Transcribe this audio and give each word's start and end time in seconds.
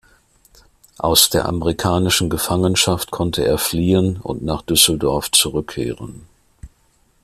Aus 0.97 1.29
der 1.29 1.45
amerikanischen 1.47 2.31
Gefangenschaft 2.31 3.11
konnte 3.11 3.45
er 3.45 3.59
fliehen 3.59 4.17
und 4.19 4.41
nach 4.43 4.63
Düsseldorf 4.63 5.29
zurückkehren. 5.29 6.25